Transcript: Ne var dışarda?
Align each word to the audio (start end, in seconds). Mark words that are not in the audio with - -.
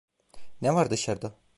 Ne 0.61 0.73
var 0.75 0.89
dışarda? 0.89 1.33